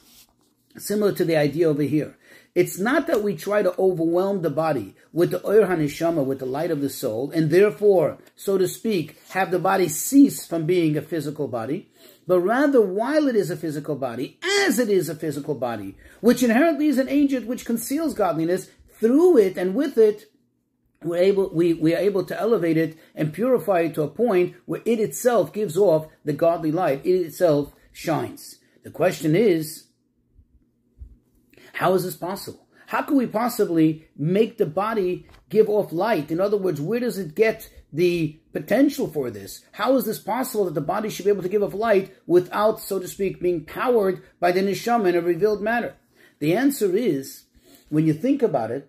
similar 0.76 1.12
to 1.12 1.24
the 1.24 1.36
idea 1.36 1.66
over 1.66 1.82
here. 1.82 2.18
It's 2.54 2.78
not 2.78 3.06
that 3.06 3.22
we 3.22 3.36
try 3.36 3.62
to 3.62 3.78
overwhelm 3.78 4.42
the 4.42 4.50
body 4.50 4.96
with 5.12 5.30
the 5.30 5.46
Oyer 5.46 5.66
HaNeshama, 5.66 6.24
with 6.24 6.40
the 6.40 6.46
light 6.46 6.72
of 6.72 6.80
the 6.80 6.88
soul, 6.88 7.30
and 7.30 7.48
therefore, 7.48 8.18
so 8.34 8.58
to 8.58 8.66
speak, 8.66 9.16
have 9.30 9.52
the 9.52 9.60
body 9.60 9.88
cease 9.88 10.46
from 10.46 10.66
being 10.66 10.96
a 10.96 11.02
physical 11.02 11.46
body, 11.46 11.90
but 12.26 12.40
rather, 12.40 12.80
while 12.80 13.28
it 13.28 13.36
is 13.36 13.50
a 13.50 13.56
physical 13.56 13.94
body, 13.94 14.38
as 14.66 14.78
it 14.78 14.88
is 14.88 15.08
a 15.08 15.14
physical 15.14 15.54
body, 15.54 15.96
which 16.20 16.42
inherently 16.42 16.88
is 16.88 16.98
an 16.98 17.08
agent 17.08 17.46
which 17.46 17.64
conceals 17.64 18.14
godliness, 18.14 18.68
through 18.98 19.38
it 19.38 19.56
and 19.56 19.74
with 19.74 19.96
it, 19.96 20.26
we're 21.02 21.16
able, 21.16 21.50
we, 21.54 21.72
we 21.72 21.94
are 21.94 21.98
able 21.98 22.24
to 22.24 22.38
elevate 22.38 22.76
it 22.76 22.98
and 23.14 23.32
purify 23.32 23.80
it 23.80 23.94
to 23.94 24.02
a 24.02 24.08
point 24.08 24.54
where 24.66 24.82
it 24.84 25.00
itself 25.00 25.52
gives 25.52 25.76
off 25.76 26.08
the 26.24 26.32
godly 26.32 26.70
light. 26.70 27.00
It 27.06 27.14
itself 27.14 27.72
shines. 27.92 28.56
The 28.82 28.90
question 28.90 29.34
is, 29.34 29.86
how 31.80 31.94
is 31.94 32.04
this 32.04 32.14
possible? 32.14 32.66
How 32.88 33.00
can 33.00 33.16
we 33.16 33.26
possibly 33.26 34.06
make 34.14 34.58
the 34.58 34.66
body 34.66 35.26
give 35.48 35.70
off 35.70 35.94
light? 35.94 36.30
In 36.30 36.38
other 36.38 36.58
words, 36.58 36.78
where 36.78 37.00
does 37.00 37.16
it 37.16 37.34
get 37.34 37.70
the 37.90 38.38
potential 38.52 39.08
for 39.08 39.30
this? 39.30 39.64
How 39.72 39.96
is 39.96 40.04
this 40.04 40.18
possible 40.18 40.66
that 40.66 40.74
the 40.74 40.82
body 40.82 41.08
should 41.08 41.24
be 41.24 41.30
able 41.30 41.42
to 41.42 41.48
give 41.48 41.62
off 41.62 41.72
light 41.72 42.14
without, 42.26 42.80
so 42.80 42.98
to 42.98 43.08
speak, 43.08 43.40
being 43.40 43.64
powered 43.64 44.22
by 44.40 44.52
the 44.52 44.60
neshama 44.60 45.08
in 45.08 45.16
a 45.16 45.22
revealed 45.22 45.62
manner? 45.62 45.94
The 46.38 46.54
answer 46.54 46.94
is, 46.94 47.44
when 47.88 48.06
you 48.06 48.12
think 48.12 48.42
about 48.42 48.70
it, 48.70 48.86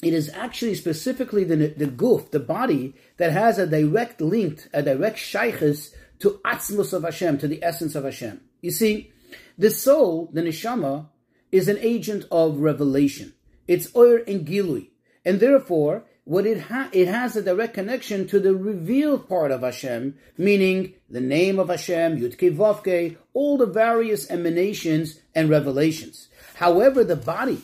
it 0.00 0.14
is 0.14 0.28
actually 0.28 0.76
specifically 0.76 1.42
the, 1.42 1.56
the 1.56 1.86
guf, 1.86 2.30
the 2.30 2.38
body, 2.38 2.94
that 3.16 3.32
has 3.32 3.58
a 3.58 3.66
direct 3.66 4.20
link, 4.20 4.68
a 4.72 4.80
direct 4.80 5.18
shaykhis 5.18 5.92
to 6.20 6.40
atzmus 6.44 6.92
of 6.92 7.02
Hashem, 7.02 7.38
to 7.38 7.48
the 7.48 7.64
essence 7.64 7.96
of 7.96 8.04
Hashem. 8.04 8.42
You 8.60 8.70
see, 8.70 9.10
the 9.58 9.70
soul, 9.70 10.30
the 10.32 10.42
neshama, 10.42 11.08
is 11.52 11.68
an 11.68 11.78
agent 11.80 12.24
of 12.30 12.58
revelation. 12.58 13.34
It's 13.66 13.94
oir 13.94 14.22
and 14.26 14.46
gilui. 14.46 14.90
And 15.24 15.40
therefore, 15.40 16.04
what 16.24 16.46
it, 16.46 16.62
ha- 16.62 16.90
it 16.92 17.08
has 17.08 17.36
a 17.36 17.42
direct 17.42 17.74
connection 17.74 18.26
to 18.28 18.40
the 18.40 18.54
revealed 18.54 19.28
part 19.28 19.50
of 19.52 19.62
Hashem, 19.62 20.16
meaning 20.36 20.94
the 21.08 21.20
name 21.20 21.58
of 21.58 21.68
Hashem, 21.68 22.18
Yudke 22.18 22.56
Vavke, 22.56 23.16
all 23.32 23.56
the 23.56 23.66
various 23.66 24.28
emanations 24.30 25.20
and 25.34 25.48
revelations. 25.48 26.28
However, 26.56 27.04
the 27.04 27.16
body, 27.16 27.62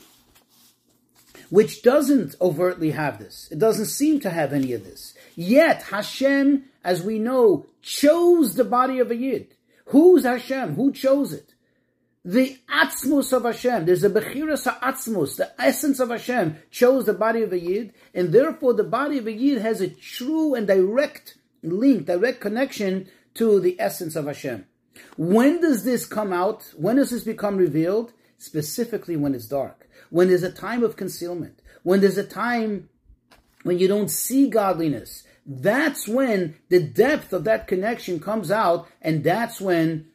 which 1.50 1.82
doesn't 1.82 2.34
overtly 2.40 2.92
have 2.92 3.18
this. 3.18 3.48
It 3.50 3.58
doesn't 3.58 3.86
seem 3.86 4.20
to 4.20 4.30
have 4.30 4.52
any 4.52 4.72
of 4.72 4.84
this. 4.84 5.14
Yet 5.34 5.82
Hashem, 5.82 6.64
as 6.84 7.02
we 7.02 7.18
know, 7.18 7.66
chose 7.82 8.54
the 8.54 8.64
body 8.64 9.00
of 9.00 9.10
a 9.10 9.16
Yid. 9.16 9.54
Who's 9.86 10.24
Hashem? 10.24 10.76
Who 10.76 10.92
chose 10.92 11.32
it? 11.32 11.51
The 12.24 12.58
Atzmus 12.68 13.32
of 13.32 13.44
Hashem. 13.44 13.86
There's 13.86 14.04
a 14.04 14.10
Bechiras 14.10 14.66
Atzmus. 14.80 15.36
The 15.36 15.52
essence 15.60 15.98
of 15.98 16.10
Hashem 16.10 16.56
chose 16.70 17.06
the 17.06 17.14
body 17.14 17.42
of 17.42 17.52
a 17.52 17.58
Yid, 17.58 17.92
and 18.14 18.32
therefore 18.32 18.74
the 18.74 18.84
body 18.84 19.18
of 19.18 19.26
a 19.26 19.32
Yid 19.32 19.60
has 19.60 19.80
a 19.80 19.88
true 19.88 20.54
and 20.54 20.66
direct 20.66 21.36
link, 21.62 22.06
direct 22.06 22.40
connection 22.40 23.08
to 23.34 23.58
the 23.60 23.76
essence 23.80 24.14
of 24.14 24.26
Hashem. 24.26 24.66
When 25.16 25.60
does 25.60 25.84
this 25.84 26.06
come 26.06 26.32
out? 26.32 26.72
When 26.76 26.96
does 26.96 27.10
this 27.10 27.24
become 27.24 27.56
revealed? 27.56 28.12
Specifically 28.38 29.16
when 29.16 29.34
it's 29.34 29.46
dark 29.46 29.82
when 30.12 30.28
there's 30.28 30.42
a 30.42 30.52
time 30.52 30.84
of 30.84 30.94
concealment, 30.94 31.62
when 31.84 32.02
there's 32.02 32.18
a 32.18 32.26
time 32.26 32.90
when 33.62 33.78
you 33.78 33.88
don't 33.88 34.10
see 34.10 34.50
godliness, 34.50 35.24
that's 35.46 36.06
when 36.06 36.54
the 36.68 36.82
depth 36.82 37.32
of 37.32 37.44
that 37.44 37.66
connection 37.66 38.20
comes 38.20 38.50
out, 38.50 38.86
and 39.00 39.24
that's 39.24 39.58
when 39.58 40.06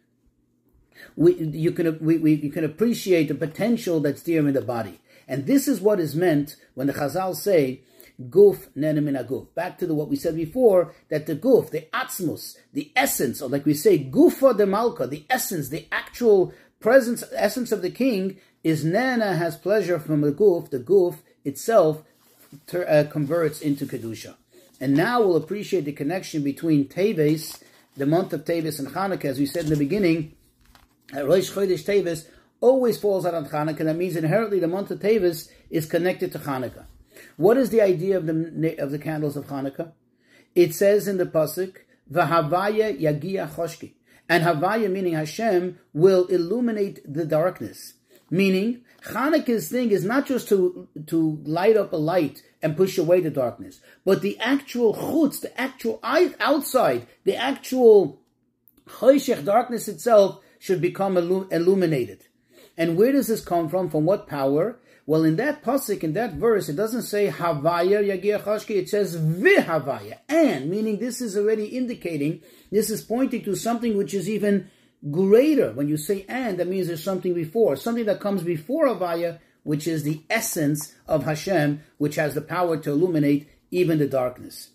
we, 1.15 1.35
you 1.35 1.71
can 1.71 1.97
we, 1.99 2.17
we, 2.17 2.33
you 2.35 2.51
can 2.51 2.63
appreciate 2.63 3.27
the 3.27 3.35
potential 3.35 3.99
that's 3.99 4.23
there 4.23 4.47
in 4.47 4.53
the 4.53 4.61
body. 4.61 4.99
And 5.27 5.45
this 5.45 5.67
is 5.67 5.81
what 5.81 5.99
is 5.99 6.15
meant 6.15 6.55
when 6.73 6.87
the 6.87 6.93
Chazal 6.93 7.35
say, 7.35 7.81
guf 8.29 8.67
nenemina 8.77 9.27
guf. 9.27 9.53
Back 9.53 9.77
to 9.79 9.87
the, 9.87 9.93
what 9.93 10.09
we 10.09 10.15
said 10.15 10.35
before, 10.35 10.93
that 11.09 11.25
the 11.25 11.35
guf, 11.35 11.69
the 11.69 11.87
atzmus, 11.93 12.57
the 12.73 12.91
essence, 12.95 13.41
or 13.41 13.49
like 13.49 13.65
we 13.65 13.73
say, 13.73 14.03
gufa 14.03 14.57
de 14.57 14.65
malka, 14.65 15.05
the 15.07 15.25
essence, 15.29 15.69
the 15.69 15.85
actual 15.91 16.53
presence, 16.79 17.23
essence 17.33 17.71
of 17.71 17.81
the 17.81 17.89
king, 17.89 18.37
is 18.63 18.83
Nana 18.83 19.35
has 19.35 19.57
pleasure 19.57 19.99
from 19.99 20.21
the 20.21 20.31
guf, 20.31 20.69
the 20.69 20.79
guf 20.79 21.17
itself 21.43 22.03
ter, 22.67 22.85
uh, 22.87 23.09
converts 23.11 23.61
into 23.61 23.85
Kedusha. 23.85 24.35
And 24.79 24.93
now 24.93 25.21
we'll 25.21 25.37
appreciate 25.37 25.85
the 25.85 25.91
connection 25.91 26.43
between 26.43 26.87
Teves, 26.87 27.61
the 27.95 28.05
month 28.05 28.33
of 28.33 28.45
Teves, 28.45 28.79
and 28.79 28.89
Hanukkah. 28.89 29.25
As 29.25 29.39
we 29.39 29.45
said 29.45 29.63
in 29.65 29.69
the 29.71 29.77
beginning, 29.77 30.33
Rosh 31.13 31.51
Chodesh 31.51 31.85
Teves 31.85 32.27
always 32.59 32.97
falls 32.97 33.25
out 33.25 33.33
on 33.33 33.45
Hanukkah. 33.45 33.85
That 33.85 33.95
means 33.95 34.15
inherently 34.15 34.59
the 34.59 34.67
month 34.67 34.91
of 34.91 34.99
Teves 34.99 35.49
is 35.69 35.85
connected 35.85 36.31
to 36.33 36.39
Hanukkah. 36.39 36.85
What 37.37 37.57
is 37.57 37.69
the 37.69 37.81
idea 37.81 38.17
of 38.17 38.25
the 38.25 38.75
of 38.77 38.91
the 38.91 38.99
candles 38.99 39.37
of 39.37 39.47
Hanukkah? 39.47 39.91
It 40.53 40.75
says 40.75 41.07
in 41.07 41.17
the 41.17 41.25
pasuk, 41.25 41.77
"V'havaya 42.11 42.99
yagia 42.99 43.49
choshki," 43.49 43.93
and 44.27 44.43
Havaya 44.43 44.91
meaning 44.91 45.13
Hashem 45.13 45.79
will 45.93 46.25
illuminate 46.27 47.01
the 47.11 47.25
darkness. 47.25 47.93
Meaning, 48.29 48.81
Hanukkah's 49.05 49.69
thing 49.69 49.91
is 49.91 50.03
not 50.03 50.25
just 50.25 50.49
to, 50.49 50.89
to 51.05 51.41
light 51.45 51.77
up 51.77 51.93
a 51.93 51.97
light 51.97 52.43
and 52.61 52.75
push 52.75 52.97
away 52.97 53.21
the 53.21 53.29
darkness, 53.29 53.79
but 54.03 54.21
the 54.21 54.37
actual 54.39 54.93
chutz, 54.93 55.39
the 55.39 55.57
actual 55.59 55.99
outside, 56.03 57.07
the 57.23 57.37
actual 57.37 58.21
choshech 58.85 59.45
darkness 59.45 59.87
itself 59.87 60.41
should 60.59 60.81
become 60.81 61.17
illuminated. 61.17 62.25
And 62.77 62.97
where 62.97 63.11
does 63.11 63.27
this 63.27 63.43
come 63.43 63.69
from? 63.69 63.89
From 63.89 64.05
what 64.05 64.27
power? 64.27 64.79
Well, 65.07 65.23
in 65.23 65.37
that 65.37 65.63
pasuk, 65.63 66.03
in 66.03 66.13
that 66.13 66.33
verse, 66.33 66.67
it 66.67 66.75
doesn't 66.75 67.03
say 67.03 67.29
Havaya 67.29 68.03
Yagia 68.03 68.69
it 68.69 68.89
says 68.89 69.15
Vihavaya. 69.15 70.19
And, 70.27 70.69
meaning 70.69 70.99
this 70.99 71.21
is 71.21 71.37
already 71.37 71.65
indicating, 71.65 72.41
this 72.71 72.89
is 72.89 73.03
pointing 73.03 73.43
to 73.45 73.55
something 73.55 73.97
which 73.97 74.13
is 74.13 74.29
even 74.29 74.69
greater. 75.09 75.71
When 75.71 75.87
you 75.87 75.95
say 75.95 76.25
and, 76.27 76.59
that 76.59 76.67
means 76.67 76.87
there's 76.87 77.03
something 77.03 77.33
before. 77.33 77.77
Something 77.77 78.05
that 78.05 78.19
comes 78.19 78.43
before 78.43 78.87
Avaya, 78.87 79.39
which 79.63 79.87
is 79.87 80.03
the 80.03 80.23
essence 80.29 80.93
of 81.07 81.23
Hashem, 81.23 81.81
which 81.97 82.15
has 82.15 82.33
the 82.33 82.41
power 82.41 82.77
to 82.77 82.91
illuminate 82.91 83.49
even 83.71 83.99
the 83.99 84.07
darkness. 84.07 84.71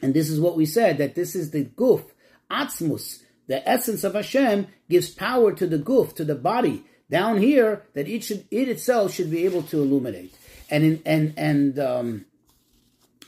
And 0.00 0.14
this 0.14 0.30
is 0.30 0.40
what 0.40 0.56
we 0.56 0.66
said, 0.66 0.98
that 0.98 1.14
this 1.14 1.34
is 1.34 1.50
the 1.50 1.64
guf, 1.64 2.04
atzmus, 2.50 3.22
the 3.52 3.68
essence 3.68 4.02
of 4.02 4.14
Hashem 4.14 4.66
gives 4.88 5.10
power 5.10 5.52
to 5.52 5.66
the 5.66 5.78
guf, 5.78 6.16
to 6.16 6.24
the 6.24 6.34
body, 6.34 6.84
down 7.10 7.36
here, 7.36 7.82
that 7.92 8.08
it 8.08 8.24
should, 8.24 8.46
it 8.50 8.66
itself 8.66 9.12
should 9.12 9.30
be 9.30 9.44
able 9.44 9.62
to 9.64 9.82
illuminate. 9.82 10.34
And 10.70 10.82
in, 10.82 11.02
and, 11.04 11.34
and, 11.36 11.78
um, 11.78 12.24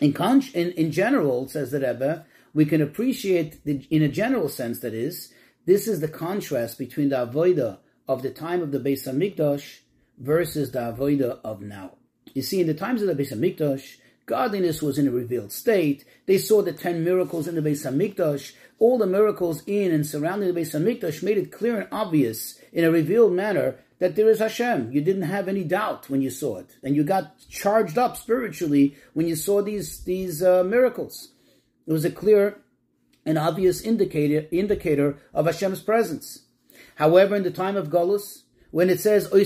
in, 0.00 0.14
con- 0.14 0.42
in, 0.54 0.70
in 0.72 0.92
general, 0.92 1.46
says 1.48 1.72
the 1.72 1.80
Rebbe, 1.80 2.24
we 2.54 2.64
can 2.64 2.80
appreciate 2.80 3.62
the, 3.66 3.86
in 3.90 4.00
a 4.00 4.08
general 4.08 4.48
sense, 4.48 4.80
that 4.80 4.94
is, 4.94 5.30
this 5.66 5.86
is 5.86 6.00
the 6.00 6.08
contrast 6.08 6.78
between 6.78 7.10
the 7.10 7.26
avoida 7.26 7.80
of 8.08 8.22
the 8.22 8.30
time 8.30 8.62
of 8.62 8.72
the 8.72 8.80
Beis 8.80 9.06
Hamikdash 9.06 9.80
versus 10.16 10.72
the 10.72 10.78
avoida 10.78 11.38
of 11.44 11.60
now. 11.60 11.98
You 12.32 12.40
see, 12.40 12.62
in 12.62 12.66
the 12.66 12.72
times 12.72 13.02
of 13.02 13.08
the 13.08 13.22
Beis 13.22 13.30
Hamikdash, 13.30 13.98
godliness 14.26 14.82
was 14.82 14.98
in 14.98 15.08
a 15.08 15.10
revealed 15.10 15.52
state. 15.52 16.04
They 16.26 16.38
saw 16.38 16.62
the 16.62 16.72
ten 16.72 17.04
miracles 17.04 17.48
in 17.48 17.54
the 17.54 17.62
Beis 17.62 17.84
Hamikdash. 17.84 18.52
All 18.78 18.98
the 18.98 19.06
miracles 19.06 19.62
in 19.66 19.92
and 19.92 20.06
surrounding 20.06 20.52
the 20.52 20.60
Beis 20.60 20.74
Hamikdash 20.74 21.22
made 21.22 21.38
it 21.38 21.52
clear 21.52 21.80
and 21.80 21.88
obvious 21.92 22.58
in 22.72 22.84
a 22.84 22.90
revealed 22.90 23.32
manner 23.32 23.76
that 23.98 24.16
there 24.16 24.28
is 24.28 24.40
Hashem. 24.40 24.92
You 24.92 25.00
didn't 25.00 25.22
have 25.22 25.48
any 25.48 25.64
doubt 25.64 26.10
when 26.10 26.20
you 26.20 26.30
saw 26.30 26.58
it, 26.58 26.76
and 26.82 26.96
you 26.96 27.04
got 27.04 27.38
charged 27.48 27.96
up 27.96 28.16
spiritually 28.16 28.96
when 29.12 29.26
you 29.26 29.36
saw 29.36 29.62
these 29.62 30.04
these 30.04 30.42
uh, 30.42 30.64
miracles. 30.64 31.32
It 31.86 31.92
was 31.92 32.04
a 32.04 32.10
clear 32.10 32.62
and 33.24 33.38
obvious 33.38 33.80
indicator 33.80 34.46
indicator 34.50 35.18
of 35.32 35.46
Hashem's 35.46 35.82
presence. 35.82 36.46
However, 36.96 37.36
in 37.36 37.42
the 37.42 37.50
time 37.50 37.76
of 37.76 37.88
Galus, 37.88 38.43
when 38.74 38.90
it 38.90 38.98
says 38.98 39.30
we 39.30 39.44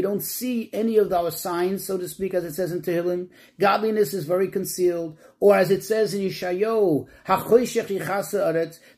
don't 0.00 0.22
see 0.22 0.70
any 0.72 0.96
of 0.96 1.12
our 1.12 1.30
signs, 1.30 1.84
so 1.84 1.98
to 1.98 2.08
speak, 2.08 2.32
as 2.32 2.42
it 2.42 2.54
says 2.54 2.72
in 2.72 2.80
Tehillim. 2.80 3.28
Godliness 3.60 4.14
is 4.14 4.24
very 4.24 4.48
concealed, 4.48 5.18
or 5.40 5.54
as 5.54 5.70
it 5.70 5.84
says 5.84 6.14
in 6.14 6.22
Yeshayo, 6.22 7.06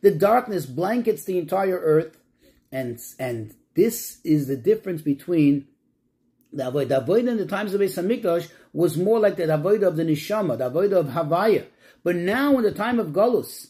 the 0.01 0.11
darkness 0.13 0.67
blankets 0.67 1.25
the 1.25 1.39
entire 1.41 1.81
earth, 1.81 2.17
and 2.71 3.01
and 3.19 3.53
this 3.75 4.21
is 4.23 4.47
the 4.47 4.57
difference 4.57 5.03
between 5.03 5.67
the 6.53 6.69
avoid. 6.69 6.91
The 6.91 6.99
avoid 6.99 7.27
in 7.27 7.37
the 7.37 7.47
times 7.47 7.75
of 7.75 7.81
Beis 7.81 8.01
Hamikdash 8.01 8.49
was 8.73 8.97
more 8.97 9.19
like 9.19 9.35
the 9.35 9.53
avoid 9.53 9.83
of 9.83 9.97
the 9.97 10.05
neshama, 10.05 10.57
the 10.57 10.69
avoid 10.69 10.93
of 10.93 11.07
Havaya. 11.07 11.67
But 12.05 12.15
now, 12.15 12.57
in 12.59 12.63
the 12.63 12.71
time 12.71 13.01
of 13.01 13.09
Galus, 13.09 13.70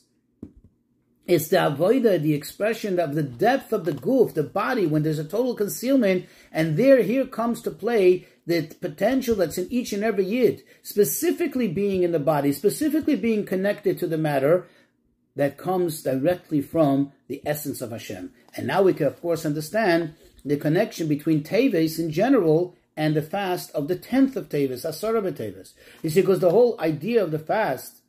it's 1.30 1.48
the 1.48 1.56
avoida, 1.56 2.20
the 2.20 2.34
expression 2.34 2.98
of 2.98 3.14
the 3.14 3.22
depth 3.22 3.72
of 3.72 3.84
the 3.84 3.92
guf, 3.92 4.34
the 4.34 4.42
body, 4.42 4.84
when 4.84 5.04
there's 5.04 5.20
a 5.20 5.24
total 5.24 5.54
concealment, 5.54 6.26
and 6.50 6.76
there, 6.76 7.02
here 7.02 7.24
comes 7.24 7.62
to 7.62 7.70
play 7.70 8.26
the 8.46 8.62
potential 8.80 9.36
that's 9.36 9.56
in 9.56 9.68
each 9.70 9.92
and 9.92 10.02
every 10.02 10.24
yid, 10.24 10.64
specifically 10.82 11.68
being 11.68 12.02
in 12.02 12.10
the 12.10 12.18
body, 12.18 12.52
specifically 12.52 13.14
being 13.14 13.46
connected 13.46 13.96
to 13.96 14.08
the 14.08 14.18
matter 14.18 14.66
that 15.36 15.56
comes 15.56 16.02
directly 16.02 16.60
from 16.60 17.12
the 17.28 17.40
essence 17.46 17.80
of 17.80 17.92
Hashem. 17.92 18.32
And 18.56 18.66
now 18.66 18.82
we 18.82 18.92
can, 18.92 19.06
of 19.06 19.20
course, 19.20 19.46
understand 19.46 20.14
the 20.44 20.56
connection 20.56 21.06
between 21.06 21.44
Teves 21.44 22.00
in 22.00 22.10
general 22.10 22.74
and 22.96 23.14
the 23.14 23.22
fast 23.22 23.70
of 23.70 23.86
the 23.86 23.96
10th 23.96 24.34
of 24.34 24.48
Teves, 24.48 24.84
Asara 24.84 25.22
Teves. 25.32 25.74
You 26.02 26.10
see, 26.10 26.22
because 26.22 26.40
the 26.40 26.50
whole 26.50 26.74
idea 26.80 27.22
of 27.22 27.30
the 27.30 27.38
fast 27.38 27.99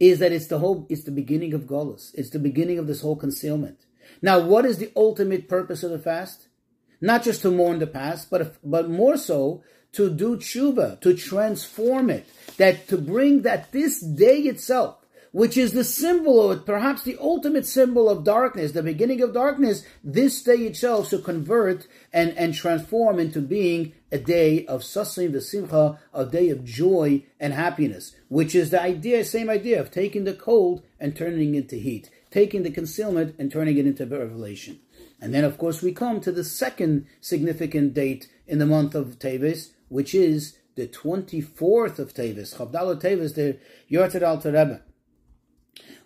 is 0.00 0.18
that 0.18 0.32
it's 0.32 0.46
the 0.46 0.58
whole, 0.58 0.86
it's 0.88 1.04
the 1.04 1.10
beginning 1.10 1.54
of 1.54 1.62
Golos. 1.62 2.12
It's 2.14 2.30
the 2.30 2.38
beginning 2.38 2.78
of 2.78 2.86
this 2.86 3.00
whole 3.00 3.16
concealment. 3.16 3.86
Now, 4.22 4.40
what 4.40 4.64
is 4.64 4.78
the 4.78 4.92
ultimate 4.96 5.48
purpose 5.48 5.82
of 5.82 5.90
the 5.90 5.98
fast? 5.98 6.48
Not 7.00 7.22
just 7.22 7.42
to 7.42 7.50
mourn 7.50 7.78
the 7.78 7.86
past, 7.86 8.30
but, 8.30 8.56
but 8.64 8.90
more 8.90 9.16
so 9.16 9.62
to 9.92 10.10
do 10.10 10.36
tshuva, 10.36 11.00
to 11.00 11.14
transform 11.14 12.10
it, 12.10 12.26
that 12.56 12.88
to 12.88 12.98
bring 12.98 13.42
that 13.42 13.72
this 13.72 14.00
day 14.00 14.40
itself, 14.40 14.97
which 15.32 15.56
is 15.56 15.72
the 15.72 15.84
symbol 15.84 16.50
of 16.50 16.64
perhaps 16.64 17.02
the 17.02 17.16
ultimate 17.20 17.66
symbol 17.66 18.08
of 18.08 18.24
darkness, 18.24 18.72
the 18.72 18.82
beginning 18.82 19.20
of 19.20 19.34
darkness, 19.34 19.84
this 20.02 20.42
day 20.42 20.54
itself 20.54 21.08
should 21.08 21.24
convert 21.24 21.86
and, 22.12 22.36
and 22.38 22.54
transform 22.54 23.18
into 23.18 23.40
being 23.40 23.92
a 24.10 24.18
day 24.18 24.64
of 24.66 24.82
sason 24.82 25.32
v'simcha, 25.32 25.98
a 26.14 26.24
day 26.24 26.48
of 26.48 26.64
joy 26.64 27.22
and 27.38 27.52
happiness, 27.52 28.14
which 28.28 28.54
is 28.54 28.70
the 28.70 28.80
idea, 28.80 29.24
same 29.24 29.50
idea 29.50 29.80
of 29.80 29.90
taking 29.90 30.24
the 30.24 30.32
cold 30.32 30.82
and 30.98 31.16
turning 31.16 31.54
it 31.54 31.58
into 31.58 31.76
heat, 31.76 32.10
taking 32.30 32.62
the 32.62 32.70
concealment 32.70 33.34
and 33.38 33.52
turning 33.52 33.76
it 33.76 33.86
into 33.86 34.06
revelation. 34.06 34.78
And 35.20 35.34
then, 35.34 35.44
of 35.44 35.58
course, 35.58 35.82
we 35.82 35.92
come 35.92 36.20
to 36.20 36.32
the 36.32 36.44
second 36.44 37.06
significant 37.20 37.94
date 37.94 38.28
in 38.46 38.58
the 38.58 38.66
month 38.66 38.94
of 38.94 39.18
Teves, 39.18 39.70
which 39.88 40.14
is 40.14 40.58
the 40.76 40.86
24th 40.86 41.98
of 41.98 42.14
Teves, 42.14 42.56
Chavdalo 42.56 43.00
Teves, 43.00 43.34
the 43.34 43.58
Yortzeit 43.90 44.26
Alter 44.26 44.52
Rebbe. 44.52 44.82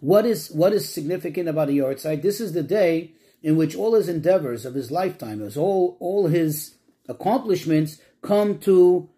What 0.02 0.26
is 0.26 0.50
what 0.50 0.72
is 0.72 0.88
significant 0.88 1.48
about 1.48 1.68
a 1.68 1.72
yahrzeit? 1.72 2.22
This 2.22 2.40
is 2.40 2.54
the 2.54 2.64
day 2.64 3.12
in 3.40 3.54
which 3.54 3.76
all 3.76 3.94
his 3.94 4.08
endeavors 4.08 4.66
of 4.66 4.74
his 4.74 4.90
lifetime, 4.90 5.40
as 5.40 5.56
all 5.56 5.96
all 6.00 6.26
his 6.26 6.74
accomplishments, 7.08 8.00
come 8.20 8.58
to 8.58 9.08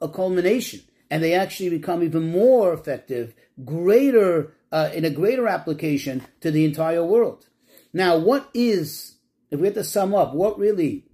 a 0.00 0.08
culmination, 0.08 0.80
and 1.10 1.22
they 1.22 1.34
actually 1.34 1.68
become 1.68 2.02
even 2.02 2.32
more 2.32 2.72
effective, 2.72 3.34
greater 3.62 4.54
uh, 4.72 4.88
in 4.94 5.04
a 5.04 5.10
greater 5.10 5.46
application 5.46 6.22
to 6.40 6.50
the 6.50 6.64
entire 6.64 7.04
world. 7.04 7.48
Now, 7.92 8.16
what 8.16 8.48
is 8.54 9.16
if 9.50 9.60
we 9.60 9.66
have 9.66 9.74
to 9.74 9.84
sum 9.84 10.14
up? 10.14 10.32
What 10.32 10.58
really 10.58 11.04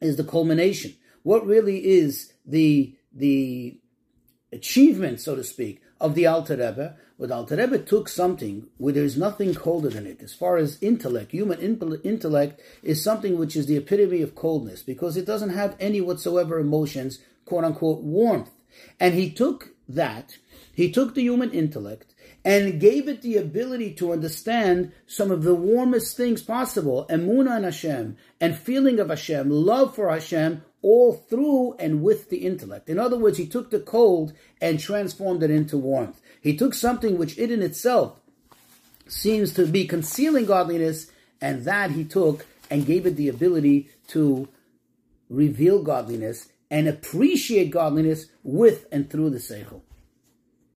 is 0.00 0.16
the 0.16 0.24
culmination? 0.24 0.96
What 1.22 1.46
really 1.46 1.86
is 1.88 2.32
the 2.44 2.96
the 3.12 3.78
achievement, 4.52 5.20
so 5.20 5.36
to 5.36 5.44
speak, 5.44 5.82
of 6.00 6.14
the 6.14 6.26
Alter 6.26 6.56
Rebbe, 6.56 6.96
but 7.18 7.30
Alter 7.30 7.56
Rebbe 7.56 7.78
took 7.78 8.08
something 8.08 8.66
where 8.78 8.94
there 8.94 9.04
is 9.04 9.18
nothing 9.18 9.54
colder 9.54 9.90
than 9.90 10.06
it. 10.06 10.22
As 10.22 10.32
far 10.32 10.56
as 10.56 10.82
intellect, 10.82 11.32
human 11.32 11.60
intellect 11.60 12.60
is 12.82 13.04
something 13.04 13.36
which 13.38 13.56
is 13.56 13.66
the 13.66 13.76
epitome 13.76 14.22
of 14.22 14.34
coldness 14.34 14.82
because 14.82 15.16
it 15.16 15.26
doesn't 15.26 15.50
have 15.50 15.76
any 15.78 16.00
whatsoever 16.00 16.58
emotions, 16.58 17.18
quote 17.44 17.64
unquote, 17.64 18.02
warmth. 18.02 18.50
And 18.98 19.14
he 19.14 19.30
took 19.30 19.70
that, 19.88 20.38
he 20.72 20.90
took 20.90 21.14
the 21.14 21.22
human 21.22 21.50
intellect 21.50 22.14
and 22.44 22.80
gave 22.80 23.06
it 23.06 23.20
the 23.20 23.36
ability 23.36 23.92
to 23.92 24.12
understand 24.12 24.92
some 25.06 25.30
of 25.30 25.42
the 25.42 25.54
warmest 25.54 26.16
things 26.16 26.42
possible, 26.42 27.06
emuna 27.10 27.58
in 27.58 27.64
Hashem, 27.64 28.16
and 28.40 28.56
feeling 28.56 28.98
of 28.98 29.10
Hashem, 29.10 29.50
love 29.50 29.94
for 29.94 30.10
Hashem, 30.10 30.62
all 30.82 31.12
through 31.12 31.74
and 31.78 32.02
with 32.02 32.30
the 32.30 32.38
intellect. 32.38 32.88
In 32.88 32.98
other 32.98 33.18
words, 33.18 33.38
he 33.38 33.46
took 33.46 33.70
the 33.70 33.80
cold 33.80 34.32
and 34.60 34.80
transformed 34.80 35.42
it 35.42 35.50
into 35.50 35.76
warmth. 35.76 36.20
He 36.40 36.56
took 36.56 36.74
something 36.74 37.18
which 37.18 37.38
it 37.38 37.50
in 37.50 37.62
itself 37.62 38.16
seems 39.06 39.52
to 39.54 39.66
be 39.66 39.86
concealing 39.86 40.46
godliness, 40.46 41.10
and 41.40 41.64
that 41.64 41.90
he 41.90 42.04
took 42.04 42.46
and 42.70 42.86
gave 42.86 43.06
it 43.06 43.16
the 43.16 43.28
ability 43.28 43.88
to 44.06 44.48
reveal 45.28 45.82
godliness 45.82 46.48
and 46.70 46.86
appreciate 46.86 47.70
godliness 47.70 48.26
with 48.42 48.86
and 48.92 49.10
through 49.10 49.30
the 49.30 49.38
seichel. 49.38 49.82